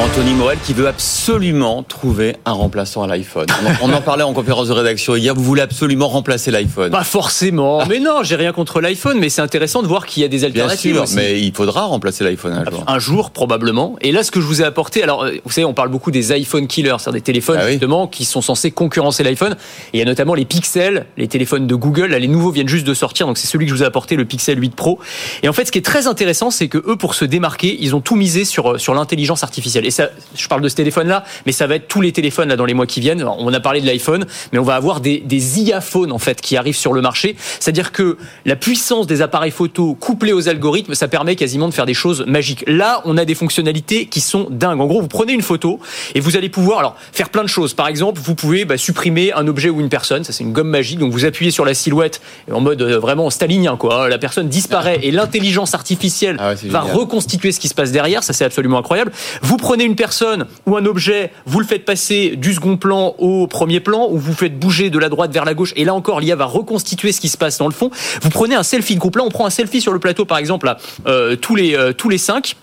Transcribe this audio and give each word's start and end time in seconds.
Anthony 0.00 0.32
Morel 0.34 0.58
qui 0.64 0.72
veut 0.74 0.86
absolument 0.86 1.82
trouver 1.82 2.36
un 2.44 2.52
remplaçant 2.52 3.02
à 3.02 3.08
l'iPhone. 3.08 3.46
On, 3.82 3.92
en- 3.92 4.00
parlait 4.00 4.22
en 4.22 4.32
conférence 4.32 4.68
de 4.68 4.72
rédaction 4.72 5.16
hier. 5.16 5.34
Vous 5.34 5.42
voulez 5.42 5.60
absolument 5.60 6.06
remplacer 6.08 6.52
l'iPhone. 6.52 6.90
Pas 6.92 7.02
forcément. 7.02 7.84
Mais 7.86 7.98
non, 7.98 8.22
j'ai 8.22 8.36
rien 8.36 8.52
contre 8.52 8.80
l'iPhone, 8.80 9.18
mais 9.18 9.28
c'est 9.28 9.40
intéressant 9.42 9.82
de 9.82 9.88
voir 9.88 10.06
qu'il 10.06 10.22
y 10.22 10.24
a 10.24 10.28
des 10.28 10.38
Bien 10.38 10.46
alternatives. 10.46 10.94
sûr, 10.94 11.02
aussi. 11.02 11.16
mais 11.16 11.40
il 11.40 11.52
faudra 11.52 11.82
remplacer 11.86 12.22
l'iPhone 12.22 12.52
un 12.52 12.70
jour. 12.70 12.84
Un 12.86 12.98
jour, 13.00 13.30
probablement. 13.32 13.96
Et 14.00 14.12
là, 14.12 14.22
ce 14.22 14.30
que 14.30 14.40
je 14.40 14.46
vous 14.46 14.62
ai 14.62 14.64
apporté, 14.64 15.02
alors, 15.02 15.24
euh, 15.24 15.32
vous 15.44 15.50
savez, 15.50 15.64
on 15.64 15.74
parle 15.74 15.88
beaucoup 15.88 16.12
des 16.12 16.30
iPhone 16.32 16.68
killers, 16.68 16.96
c'est-à-dire 17.00 17.14
des 17.14 17.20
téléphones, 17.20 17.58
Ah 17.60 17.64
oui. 17.66 17.72
justement, 17.72 18.06
qui 18.06 18.24
sont 18.24 18.40
censés 18.40 18.70
concurrencer 18.70 19.24
l'iPhone. 19.24 19.56
Et 19.92 19.96
il 19.96 19.98
y 19.98 20.02
a 20.02 20.06
notamment 20.06 20.34
les 20.34 20.44
Pixel, 20.44 21.06
les 21.16 21.26
téléphones 21.28 21.66
de 21.66 21.74
Google. 21.74 22.06
Là, 22.06 22.20
les 22.20 22.28
nouveaux 22.28 22.52
viennent 22.52 22.68
juste 22.68 22.86
de 22.86 22.94
sortir. 22.94 23.26
Donc, 23.26 23.36
c'est 23.36 23.48
celui 23.48 23.66
que 23.66 23.70
je 23.72 23.76
vous 23.76 23.82
ai 23.82 23.86
apporté, 23.86 24.14
le 24.14 24.24
Pixel 24.24 24.60
8 24.60 24.76
Pro. 24.76 25.00
Et 25.42 25.48
en 25.48 25.52
fait, 25.52 25.64
ce 25.64 25.72
qui 25.72 25.78
est 25.78 25.84
très 25.84 26.06
intéressant, 26.06 26.50
c'est 26.52 26.68
que 26.68 26.78
eux, 26.78 26.96
pour 26.96 27.14
se 27.14 27.24
démarquer, 27.24 27.76
ils 27.80 27.96
ont 27.96 28.00
tout 28.00 28.16
misé 28.16 28.44
sur, 28.44 28.74
euh, 28.74 28.78
sur 28.78 28.94
l'intelligence 28.94 29.42
artificielle. 29.42 29.86
Et 29.88 29.90
ça, 29.90 30.10
je 30.36 30.46
parle 30.48 30.60
de 30.60 30.68
ce 30.68 30.74
téléphone-là, 30.74 31.24
mais 31.46 31.52
ça 31.52 31.66
va 31.66 31.76
être 31.76 31.88
tous 31.88 32.02
les 32.02 32.12
téléphones, 32.12 32.50
là, 32.50 32.56
dans 32.56 32.66
les 32.66 32.74
mois 32.74 32.86
qui 32.86 33.00
viennent. 33.00 33.24
On 33.24 33.50
a 33.54 33.60
parlé 33.60 33.80
de 33.80 33.86
l'iPhone, 33.86 34.26
mais 34.52 34.58
on 34.58 34.62
va 34.62 34.74
avoir 34.74 35.00
des, 35.00 35.20
des 35.20 35.60
iaphones, 35.62 36.12
en 36.12 36.18
fait, 36.18 36.42
qui 36.42 36.58
arrivent 36.58 36.76
sur 36.76 36.92
le 36.92 37.00
marché. 37.00 37.36
C'est-à-dire 37.58 37.90
que 37.90 38.18
la 38.44 38.54
puissance 38.54 39.06
des 39.06 39.22
appareils 39.22 39.50
photo 39.50 39.94
couplée 39.94 40.34
aux 40.34 40.46
algorithmes, 40.46 40.94
ça 40.94 41.08
permet 41.08 41.36
quasiment 41.36 41.68
de 41.68 41.72
faire 41.72 41.86
des 41.86 41.94
choses 41.94 42.26
magiques. 42.26 42.64
Là, 42.66 43.00
on 43.06 43.16
a 43.16 43.24
des 43.24 43.34
fonctionnalités 43.34 44.06
qui 44.06 44.20
sont 44.20 44.48
dingues. 44.50 44.78
En 44.78 44.86
gros, 44.86 45.00
vous 45.00 45.08
prenez 45.08 45.32
une 45.32 45.40
photo 45.40 45.80
et 46.14 46.20
vous 46.20 46.36
allez 46.36 46.50
pouvoir 46.50 46.80
alors 46.80 46.96
faire 47.12 47.30
plein 47.30 47.42
de 47.42 47.48
choses. 47.48 47.72
Par 47.72 47.88
exemple, 47.88 48.20
vous 48.22 48.34
pouvez 48.34 48.66
bah, 48.66 48.76
supprimer 48.76 49.32
un 49.32 49.46
objet 49.48 49.70
ou 49.70 49.80
une 49.80 49.88
personne. 49.88 50.22
Ça, 50.22 50.34
c'est 50.34 50.44
une 50.44 50.52
gomme 50.52 50.68
magique. 50.68 50.98
Donc, 50.98 51.12
vous 51.12 51.24
appuyez 51.24 51.50
sur 51.50 51.64
la 51.64 51.72
silhouette 51.72 52.20
en 52.52 52.60
mode 52.60 52.82
euh, 52.82 52.98
vraiment 52.98 53.30
stalinien, 53.30 53.78
quoi. 53.78 54.10
La 54.10 54.18
personne 54.18 54.48
disparaît 54.48 55.00
et 55.02 55.10
l'intelligence 55.10 55.74
artificielle 55.74 56.36
Ah 56.38 56.50
ouais, 56.50 56.68
va 56.68 56.80
reconstituer 56.80 57.52
ce 57.52 57.60
qui 57.60 57.68
se 57.68 57.74
passe 57.74 57.92
derrière. 57.92 58.22
Ça, 58.22 58.32
c'est 58.32 58.44
absolument 58.44 58.78
incroyable. 58.78 59.12
Vous 59.42 59.56
prenez 59.56 59.77
une 59.84 59.96
personne 59.96 60.46
ou 60.66 60.76
un 60.76 60.84
objet, 60.86 61.32
vous 61.46 61.60
le 61.60 61.66
faites 61.66 61.84
passer 61.84 62.36
du 62.36 62.54
second 62.54 62.76
plan 62.76 63.14
au 63.18 63.46
premier 63.46 63.80
plan, 63.80 64.08
ou 64.10 64.18
vous 64.18 64.34
faites 64.34 64.58
bouger 64.58 64.90
de 64.90 64.98
la 64.98 65.08
droite 65.08 65.32
vers 65.32 65.44
la 65.44 65.54
gauche. 65.54 65.72
Et 65.76 65.84
là 65.84 65.94
encore, 65.94 66.20
l'IA 66.20 66.36
va 66.36 66.46
reconstituer 66.46 67.12
ce 67.12 67.20
qui 67.20 67.28
se 67.28 67.36
passe 67.36 67.58
dans 67.58 67.68
le 67.68 67.74
fond. 67.74 67.90
Vous 68.22 68.30
prenez 68.30 68.54
un 68.54 68.62
selfie 68.62 68.94
de 68.94 69.00
groupe. 69.00 69.16
Là, 69.16 69.22
on 69.24 69.30
prend 69.30 69.46
un 69.46 69.50
selfie 69.50 69.80
sur 69.80 69.92
le 69.92 69.98
plateau, 69.98 70.24
par 70.24 70.38
exemple, 70.38 70.66
là, 70.66 70.78
euh, 71.06 71.36
tous 71.36 71.54
les 71.54 71.74
euh, 71.74 71.92
tous 71.92 72.08
les 72.08 72.18
cinq. 72.18 72.56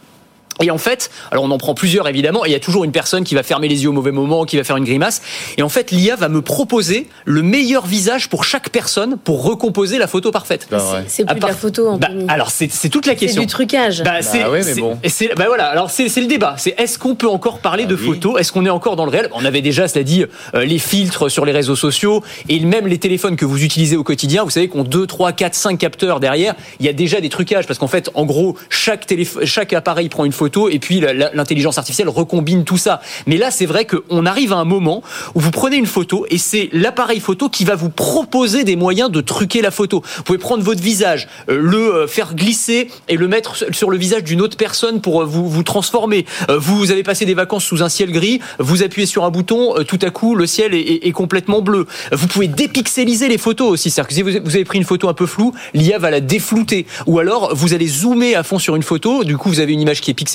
Et 0.62 0.72
en 0.72 0.78
fait, 0.78 1.10
alors 1.32 1.44
on 1.44 1.52
en 1.52 1.58
prend 1.58 1.74
plusieurs 1.74 2.08
évidemment, 2.08 2.46
et 2.46 2.50
il 2.50 2.52
y 2.52 2.56
a 2.56 2.60
toujours 2.60 2.86
une 2.86 2.92
personne 2.92 3.24
qui 3.24 3.36
va 3.36 3.44
fermer 3.44 3.68
les 3.68 3.84
yeux 3.84 3.90
au 3.90 3.94
mauvais 3.94 4.12
moment, 4.12 4.46
qui 4.46 4.56
va 4.58 4.64
faire 4.64 4.78
une 4.78 4.86
grimace. 4.86 5.22
Et 5.58 5.64
en 5.64 5.70
fait, 5.70 5.92
l'IA 5.92 6.16
va 6.16 6.30
me 6.30 6.42
proposer 6.42 7.08
le 7.26 7.42
meilleur 7.42 7.86
visage 7.86 8.30
pour 8.30 8.44
chaque 8.46 8.70
personne 8.70 9.18
pour 9.22 9.44
recomposer 9.44 9.98
la 9.98 10.08
photo 10.08 10.32
parfaite. 10.32 10.68
Vrai. 10.72 11.04
C'est 11.08 11.26
plus 11.26 11.36
de 11.36 11.40
part- 11.42 11.50
la 11.50 11.56
photo, 11.56 11.98
Bah, 11.98 12.08
Anthony. 12.10 12.26
alors 12.30 12.50
c'est 12.52 12.72
c'est 12.72 12.90
toute 12.90 13.06
la 13.06 13.14
c'est 13.14 13.20
question. 13.20 13.42
du 13.42 13.48
trucage. 13.48 14.02
Bah, 14.04 14.22
c'est, 14.22 14.46
ouais, 14.46 14.60
mais 14.60 14.64
c'est- 14.64 14.80
bon. 14.80 14.98
et 15.04 15.10
c'est- 15.10 15.36
bah 15.36 15.46
voilà. 15.48 15.66
Alors 15.68 15.90
c'est, 15.92 16.08
c'est 16.08 16.22
le 16.22 16.28
débat. 16.28 16.56
C'est 16.58 16.74
est-ce 16.80 16.98
qu'on 16.98 17.16
peut 17.16 17.28
encore 17.28 17.60
parler 17.60 17.84
Ah 17.86 17.90
de 17.90 17.96
oui. 17.96 18.06
photos? 18.06 18.40
Est-ce 18.40 18.52
qu'on 18.54 18.66
est 18.66 18.70
encore 18.70 18.96
dans 18.96 19.06
le 19.06 19.12
réel? 19.12 19.30
On 19.34 19.44
avait 19.44 19.62
déjà, 19.62 19.88
cela 19.90 20.04
dit, 20.04 20.24
euh, 20.54 20.64
les 20.66 20.80
filtres 20.80 21.30
sur 21.30 21.44
les 21.46 21.52
réseaux 21.52 21.76
sociaux 21.76 22.24
et 22.48 22.60
même 22.62 22.88
les 22.88 22.98
téléphones 22.98 23.36
que 23.36 23.46
vous 23.46 23.62
utilisez 23.64 23.98
au 23.98 24.04
quotidien. 24.04 24.44
Vous 24.46 24.50
savez 24.52 24.70
qu'on 24.70 24.84
2, 24.84 25.06
3, 25.06 25.34
4, 25.34 25.54
5 25.56 25.78
capteurs 25.78 26.20
derrière. 26.22 26.56
Il 26.80 26.86
y 26.86 26.90
a 26.90 26.94
déjà 26.94 27.20
des 27.20 27.30
trucages 27.30 27.68
parce 27.68 27.78
qu'en 27.80 27.88
fait, 27.88 28.10
en 28.14 28.24
gros, 28.26 28.56
chaque 28.70 29.06
téléphone, 29.06 29.46
chaque 29.46 29.74
appareil 29.74 30.08
prend 30.08 30.24
une 30.24 30.32
photo 30.32 30.45
et 30.70 30.80
puis 30.80 31.02
l'intelligence 31.34 31.78
artificielle 31.78 32.10
recombine 32.10 32.64
tout 32.64 32.78
ça. 32.78 33.02
Mais 33.28 33.38
là, 33.38 33.52
c'est 33.52 33.66
vrai 33.66 33.86
qu'on 33.86 34.26
arrive 34.26 34.54
à 34.54 34.58
un 34.58 34.66
moment 34.66 35.04
où 35.34 35.40
vous 35.40 35.52
prenez 35.52 35.78
une 35.78 35.86
photo 35.86 36.26
et 36.30 36.38
c'est 36.38 36.70
l'appareil 36.72 37.20
photo 37.20 37.50
qui 37.50 37.66
va 37.66 37.76
vous 37.76 37.90
proposer 37.90 38.64
des 38.64 38.76
moyens 38.76 39.12
de 39.12 39.22
truquer 39.22 39.62
la 39.62 39.72
photo. 39.72 40.04
Vous 40.18 40.24
pouvez 40.24 40.38
prendre 40.38 40.64
votre 40.64 40.82
visage, 40.82 41.28
euh, 41.50 41.60
le 41.62 41.96
euh, 41.96 42.08
faire 42.08 42.36
glisser 42.36 42.90
et 43.08 43.18
le 43.18 43.28
mettre 43.28 43.56
sur- 43.74 43.90
le 43.90 43.98
visage 43.98 44.24
d'une 44.24 44.42
autre 44.42 44.58
personne 44.58 45.02
pour 45.02 45.22
euh, 45.22 45.26
vous, 45.26 45.64
transformer. 45.64 46.26
Vous 46.50 46.92
avez 46.92 47.04
passé 47.04 47.26
des 47.26 47.34
vacances 47.34 47.66
sous 47.66 47.82
un 47.82 47.90
ciel 47.90 48.12
gris, 48.12 48.40
vous 48.60 48.84
appuyez 48.84 49.08
sur 49.08 49.24
un 49.24 49.30
bouton, 49.32 49.74
tout 49.88 50.00
à 50.02 50.10
coup 50.10 50.36
le 50.36 50.46
ciel 50.46 50.74
est, 50.74 51.12
complètement 51.12 51.62
bleu. 51.62 51.88
Vous 52.12 52.28
pouvez 52.28 52.48
dépixeliser 52.48 53.28
les 53.28 53.38
photos 53.38 53.70
aussi, 53.72 53.90
c'est-à-dire 53.90 54.08
que 54.08 54.14
si 54.14 54.22
vous, 54.22 54.56
avez 54.56 54.66
pris 54.66 54.78
une 54.78 54.84
photo 54.84 55.08
un 55.10 55.14
peu 55.14 55.26
floue, 55.26 55.54
l'IA 55.74 55.98
va 55.98 56.12
la 56.12 56.20
déflouter. 56.20 56.86
Ou 57.08 57.20
alors 57.20 57.56
vous 57.56 57.74
allez 57.74 57.88
zoomer 57.88 58.36
à 58.36 58.44
fond 58.44 58.60
sur 58.60 58.76
une 58.76 58.84
photo, 58.84 59.24
du 59.24 59.38
coup 59.38 59.50
vous 59.50 59.60
avez 59.60 59.74
une 59.74 59.82
image 59.82 60.02
qui 60.02 60.12
est 60.12 60.14
pixelisée 60.14 60.35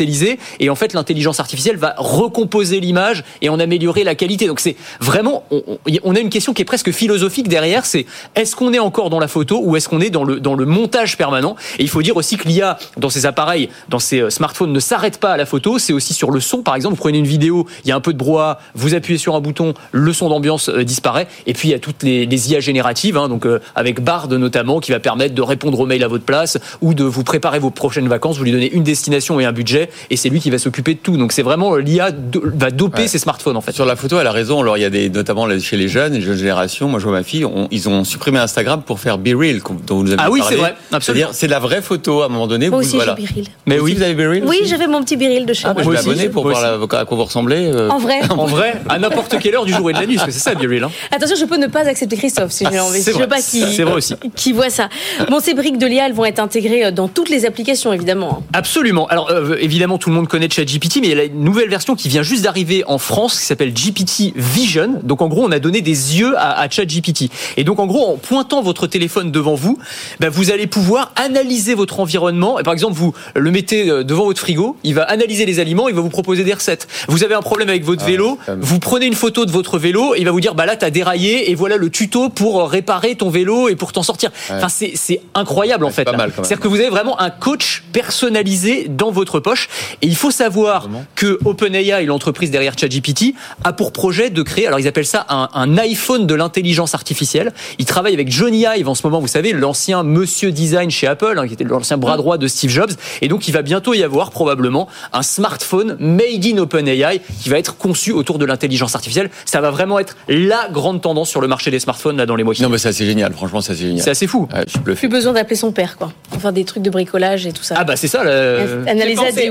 et 0.60 0.70
en 0.70 0.74
fait 0.74 0.92
l'intelligence 0.92 1.40
artificielle 1.40 1.76
va 1.76 1.94
recomposer 1.96 2.80
l'image 2.80 3.24
et 3.42 3.48
en 3.48 3.60
améliorer 3.60 4.04
la 4.04 4.14
qualité. 4.14 4.46
Donc 4.46 4.60
c'est 4.60 4.76
vraiment, 5.00 5.44
on, 5.50 6.14
a 6.14 6.20
une 6.20 6.30
question 6.30 6.54
qui 6.54 6.62
est 6.62 6.66
presque 6.66 6.90
philosophique 6.90 7.48
derrière, 7.48 7.84
c'est 7.84 8.06
est-ce 8.34 8.56
qu'on 8.56 8.72
est 8.72 8.78
encore 8.78 9.10
dans 9.10 9.18
la 9.18 9.28
photo 9.28 9.60
ou 9.62 9.76
est-ce 9.76 9.88
qu'on 9.88 10.00
est 10.00 10.10
dans 10.10 10.24
le, 10.24 10.40
dans 10.40 10.54
le 10.54 10.64
montage 10.64 11.16
permanent? 11.16 11.56
Et 11.78 11.82
il 11.82 11.88
faut 11.88 12.02
dire 12.02 12.16
aussi 12.16 12.36
que 12.36 12.48
l'IA 12.48 12.78
dans 12.96 13.10
ces 13.10 13.26
appareils, 13.26 13.68
dans 13.88 13.98
ces 13.98 14.20
euh, 14.20 14.30
smartphones 14.30 14.72
ne 14.72 14.80
s'arrête 14.80 15.18
pas 15.18 15.32
à 15.32 15.36
la 15.36 15.46
photo, 15.46 15.78
c'est 15.78 15.92
aussi 15.92 16.14
sur 16.14 16.30
le 16.30 16.40
son. 16.40 16.62
Par 16.62 16.74
exemple, 16.74 16.94
vous 16.94 17.00
prenez 17.00 17.18
une 17.18 17.26
vidéo, 17.26 17.66
il 17.84 17.88
y 17.88 17.92
a 17.92 17.96
un 17.96 18.00
peu 18.00 18.12
de 18.12 18.18
brouhaha, 18.18 18.58
vous 18.74 18.94
appuyez 18.94 19.18
sur 19.18 19.34
un 19.34 19.40
bouton, 19.40 19.74
le 19.92 20.12
son 20.12 20.28
d'ambiance 20.28 20.68
euh, 20.68 20.84
disparaît. 20.84 21.28
Et 21.46 21.52
puis 21.52 21.68
il 21.68 21.72
y 21.72 21.74
a 21.74 21.78
toutes 21.78 22.02
les, 22.02 22.26
les 22.26 22.52
IA 22.52 22.60
génératives, 22.60 23.16
hein, 23.16 23.28
donc 23.28 23.46
euh, 23.46 23.60
avec 23.74 24.00
Bard 24.00 24.28
notamment, 24.28 24.80
qui 24.80 24.92
va 24.92 25.00
permettre 25.00 25.34
de 25.34 25.42
répondre 25.42 25.78
aux 25.80 25.86
mails 25.86 26.04
à 26.04 26.08
votre 26.08 26.24
place 26.24 26.58
ou 26.80 26.94
de 26.94 27.04
vous 27.04 27.24
préparer 27.24 27.58
vos 27.58 27.70
prochaines 27.70 28.08
vacances. 28.08 28.38
Vous 28.38 28.44
lui 28.44 28.52
donnez 28.52 28.70
une 28.72 28.82
destination 28.82 29.40
et 29.40 29.44
un 29.44 29.52
budget, 29.52 29.89
et 30.10 30.16
c'est 30.16 30.28
lui 30.28 30.40
qui 30.40 30.50
va 30.50 30.58
s'occuper 30.58 30.94
de 30.94 30.98
tout. 31.00 31.16
Donc 31.16 31.32
c'est 31.32 31.42
vraiment 31.42 31.74
euh, 31.74 31.80
l'IA 31.80 32.10
do- 32.10 32.42
va 32.44 32.70
doper 32.70 33.02
Ouais. 33.02 33.08
ces 33.08 33.18
smartphones 33.18 33.56
en 33.56 33.60
fait. 33.60 33.72
Sur 33.72 33.84
la 33.86 33.96
photo, 33.96 34.18
elle 34.20 34.26
a 34.26 34.32
raison. 34.32 34.60
Alors, 34.60 34.76
il 34.76 34.80
y 34.82 34.84
a 34.84 34.90
des, 34.90 35.08
notamment 35.08 35.46
chez 35.60 35.76
les 35.76 35.88
jeunes, 35.88 36.12
les 36.14 36.20
jeunes 36.20 36.36
générations. 36.36 36.88
Moi, 36.88 36.98
je 37.00 37.04
vois 37.04 37.12
ma 37.14 37.22
fille, 37.22 37.44
on- 37.44 37.68
ils 37.70 37.88
ont 37.88 38.04
supprimé 38.04 38.38
Instagram 38.38 38.82
pour 38.84 39.00
faire 39.00 39.18
Be 39.18 39.28
Real, 39.34 39.60
dont 39.86 40.00
vous 40.02 40.08
avez 40.12 40.16
Ah 40.22 40.30
oui, 40.30 40.40
parlé. 40.40 40.56
c'est 40.56 40.60
vrai, 40.60 40.74
absolument. 40.92 41.00
C'est-à-dire, 41.00 41.28
c'est 41.34 41.48
la 41.48 41.58
vraie 41.58 41.82
photo 41.82 42.22
à 42.22 42.26
un 42.26 42.28
moment 42.28 42.46
donné. 42.46 42.68
Moi 42.68 42.78
vous- 42.80 42.84
aussi, 42.86 42.96
voilà. 42.96 43.14
j'ai 43.18 43.24
Biril. 43.26 43.46
Mais 43.66 43.78
Vous 43.78 43.84
oui. 43.84 43.94
vous 43.94 44.02
avez 44.02 44.14
Be 44.14 44.20
Real 44.28 44.44
Oui, 44.46 44.60
j'avais 44.66 44.86
mon 44.86 45.02
petit 45.02 45.16
Biril 45.16 45.46
de 45.46 45.52
chez 45.52 45.62
Ah, 45.66 45.74
moi. 45.74 45.82
moi, 45.84 45.94
je 45.96 46.10
vais 46.10 46.28
pour 46.28 46.42
voir 46.44 46.60
la- 46.62 46.74
à 46.98 47.04
quoi 47.04 47.16
vous 47.16 47.24
ressemblez. 47.24 47.70
euh. 47.72 47.88
En 47.88 47.98
vrai. 47.98 48.20
En 48.30 48.46
vrai, 48.46 48.74
à 48.88 48.98
n'importe 48.98 49.38
quelle 49.38 49.54
heure 49.54 49.64
du 49.64 49.72
jour 49.72 49.90
et 49.90 49.92
de 49.92 49.98
la 50.00 50.06
nuit, 50.06 50.16
parce 50.16 50.26
que 50.28 50.32
c'est 50.32 50.38
ça, 50.40 50.54
Be 50.54 50.62
Real, 50.68 50.84
hein. 50.84 50.90
Attention, 51.10 51.36
je 51.38 51.44
peux 51.44 51.56
ne 51.58 51.66
pas 51.66 51.80
accepter 51.86 52.16
Christophe 52.16 52.52
si 52.52 52.64
Ah, 52.66 52.70
j'ai 52.72 52.80
envie. 52.80 53.00
c'est 53.02 53.10
Je 53.12 53.16
veux 53.16 53.26
vrai. 53.26 53.28
pas 53.28 53.40
qu'il 53.42 53.66
C'est 53.66 53.82
vrai 53.82 53.94
aussi. 53.94 54.14
qu'il 54.36 54.54
voit 54.54 54.70
ça. 54.70 54.88
Bon, 55.30 55.40
ces 55.40 55.54
briques 55.54 55.78
de 55.78 55.86
l'IA, 55.86 56.06
elles 56.06 56.12
vont 56.14 56.24
être 56.24 56.38
intégrées 56.38 56.86
euh, 56.86 56.90
dans 56.90 57.08
toutes 57.08 57.28
les 57.28 57.44
applications, 57.46 57.92
évidemment. 57.92 58.42
Absolument. 58.52 59.06
Alors 59.08 59.30
euh, 59.30 59.56
évidemment 59.60 59.79
tout 59.98 60.08
le 60.10 60.14
monde 60.14 60.28
connaît 60.28 60.48
ChatGPT, 60.50 60.98
mais 61.00 61.08
il 61.08 61.16
y 61.16 61.20
a 61.20 61.24
une 61.24 61.44
nouvelle 61.44 61.68
version 61.68 61.94
qui 61.94 62.08
vient 62.08 62.22
juste 62.22 62.42
d'arriver 62.42 62.84
en 62.86 62.98
France 62.98 63.38
qui 63.38 63.46
s'appelle 63.46 63.72
GPT 63.72 64.32
Vision. 64.36 65.00
Donc 65.02 65.22
en 65.22 65.28
gros 65.28 65.44
on 65.44 65.52
a 65.52 65.58
donné 65.58 65.80
des 65.80 66.18
yeux 66.18 66.36
à, 66.36 66.58
à 66.60 66.68
ChatGPT. 66.68 67.30
Et 67.56 67.64
donc 67.64 67.78
en 67.78 67.86
gros 67.86 68.06
en 68.12 68.16
pointant 68.16 68.62
votre 68.62 68.86
téléphone 68.86 69.30
devant 69.30 69.54
vous, 69.54 69.78
bah, 70.20 70.28
vous 70.28 70.50
allez 70.50 70.66
pouvoir 70.66 71.12
analyser 71.16 71.74
votre 71.74 72.00
environnement. 72.00 72.58
Et 72.58 72.62
par 72.62 72.72
exemple 72.72 72.94
vous 72.94 73.12
le 73.34 73.50
mettez 73.50 73.88
euh, 73.90 74.04
devant 74.04 74.24
votre 74.24 74.40
frigo, 74.40 74.76
il 74.84 74.94
va 74.94 75.02
analyser 75.04 75.46
les 75.46 75.58
aliments, 75.60 75.88
il 75.88 75.94
va 75.94 76.00
vous 76.00 76.08
proposer 76.10 76.44
des 76.44 76.54
recettes. 76.54 76.86
Vous 77.08 77.24
avez 77.24 77.34
un 77.34 77.42
problème 77.42 77.68
avec 77.68 77.84
votre 77.84 78.02
Ah, 78.04 78.06
vélo, 78.10 78.38
vous 78.60 78.78
prenez 78.78 79.06
une 79.06 79.14
photo 79.14 79.46
de 79.46 79.50
votre 79.50 79.78
vélo, 79.78 80.14
et 80.14 80.18
il 80.20 80.24
va 80.24 80.30
vous 80.30 80.40
dire 80.40 80.54
bah 80.54 80.66
là 80.66 80.76
t'as 80.76 80.90
déraillé 80.90 81.50
et 81.50 81.54
voilà 81.54 81.76
le 81.76 81.90
tuto 81.90 82.28
pour 82.28 82.68
réparer 82.68 83.14
ton 83.14 83.30
vélo 83.30 83.68
et 83.68 83.76
pour 83.76 83.92
t'en 83.92 84.02
sortir. 84.02 84.30
Enfin 84.50 84.68
c'est 84.68 85.20
incroyable 85.34 85.84
en 85.84 85.88
Ouais, 85.88 85.92
fait. 85.94 86.08
C'est-à-dire 86.08 86.60
que 86.60 86.68
vous 86.68 86.76
avez 86.80 86.88
vraiment 86.90 87.20
un 87.20 87.30
coach 87.30 87.82
personnalisé 87.92 88.86
dans 88.88 89.10
votre 89.10 89.40
poche. 89.40 89.68
Et 90.02 90.06
il 90.06 90.16
faut 90.16 90.30
savoir 90.30 90.82
Vraiment 90.82 91.04
que 91.16 91.38
OpenAI, 91.44 92.04
l'entreprise 92.06 92.50
derrière 92.50 92.74
ChatGPT, 92.78 93.34
a 93.64 93.72
pour 93.72 93.92
projet 93.92 94.30
de 94.30 94.42
créer, 94.42 94.66
alors 94.66 94.78
ils 94.80 94.88
appellent 94.88 95.06
ça 95.06 95.26
un, 95.28 95.48
un 95.54 95.78
iPhone 95.78 96.26
de 96.26 96.34
l'intelligence 96.34 96.94
artificielle. 96.94 97.52
Ils 97.78 97.84
travaillent 97.84 98.14
avec 98.14 98.30
Johnny 98.30 98.64
Ive 98.76 98.88
en 98.88 98.94
ce 98.94 99.06
moment, 99.06 99.20
vous 99.20 99.26
savez, 99.26 99.52
l'ancien 99.52 100.02
monsieur 100.02 100.52
design 100.52 100.90
chez 100.90 101.06
Apple, 101.06 101.34
hein, 101.38 101.46
qui 101.46 101.54
était 101.54 101.64
l'ancien 101.64 101.96
bras 101.96 102.16
droit 102.16 102.38
de 102.38 102.46
Steve 102.48 102.70
Jobs. 102.70 102.90
Et 103.22 103.28
donc 103.28 103.48
il 103.48 103.52
va 103.52 103.62
bientôt 103.62 103.94
y 103.94 104.02
avoir 104.02 104.30
probablement 104.30 104.88
un 105.12 105.22
smartphone 105.22 105.96
made 105.98 106.44
in 106.46 106.58
OpenAI 106.58 107.20
qui 107.42 107.48
va 107.48 107.58
être 107.58 107.76
conçu 107.76 108.12
autour 108.12 108.38
de 108.38 108.44
l'intelligence 108.44 108.94
artificielle. 108.94 109.30
Ça 109.44 109.60
va 109.60 109.70
vraiment 109.70 109.98
être 109.98 110.16
la 110.28 110.68
grande 110.70 111.00
tendance 111.02 111.28
sur 111.30 111.40
le 111.40 111.48
marché 111.48 111.70
des 111.70 111.78
smartphones 111.80 112.16
là 112.16 112.26
dans 112.26 112.36
les 112.36 112.44
mois 112.44 112.54
qui 112.54 112.62
Non, 112.62 112.68
viennent. 112.68 112.72
mais 112.74 112.78
ça, 112.78 112.92
c'est 112.92 113.06
génial. 113.06 113.32
Franchement, 113.32 113.60
ça, 113.60 113.74
c'est 113.74 113.86
génial. 113.86 114.02
C'est 114.02 114.10
assez 114.10 114.26
fou. 114.26 114.48
Ouais, 114.52 114.64
je 114.66 114.70
suis 114.70 114.78
bluffé. 114.80 114.98
Plus 115.00 115.08
besoin 115.08 115.32
d'appeler 115.32 115.56
son 115.56 115.72
père, 115.72 115.96
quoi. 115.96 116.12
Pour 116.30 116.40
faire 116.40 116.52
des 116.52 116.64
trucs 116.64 116.82
de 116.82 116.90
bricolage 116.90 117.46
et 117.46 117.52
tout 117.52 117.62
ça. 117.62 117.74
Ah 117.78 117.84
bah 117.84 117.96
c'est 117.96 118.08
ça. 118.08 118.24
le- 118.24 118.84
Analyser 118.88 119.26
à 119.26 119.32
des 119.32 119.50